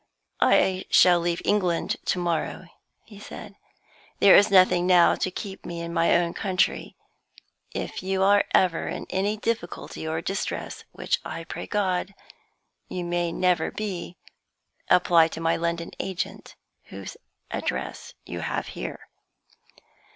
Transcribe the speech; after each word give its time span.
"I 0.39 0.85
shall 0.89 1.19
leave 1.19 1.43
England 1.45 1.97
to 2.05 2.17
morrow," 2.17 2.65
he 3.05 3.19
said. 3.19 3.53
"There 4.17 4.35
is 4.35 4.49
nothing 4.49 4.87
now 4.87 5.13
to 5.13 5.29
keep 5.29 5.63
me 5.63 5.79
in 5.79 5.93
my 5.93 6.15
own 6.15 6.33
country. 6.33 6.95
If 7.71 8.01
you 8.01 8.23
are 8.23 8.45
ever 8.51 8.87
in 8.87 9.05
any 9.11 9.37
difficulty 9.37 10.07
or 10.07 10.19
distress 10.23 10.85
(which 10.91 11.19
I 11.23 11.43
pray 11.43 11.67
God 11.67 12.15
you 12.89 13.03
may 13.05 13.31
never 13.31 13.69
be), 13.69 14.17
apply 14.89 15.27
to 15.27 15.39
my 15.39 15.55
London 15.55 15.91
agent, 15.99 16.55
whose 16.85 17.15
address 17.51 18.15
you 18.25 18.39
have 18.39 18.69
there." 18.73 19.07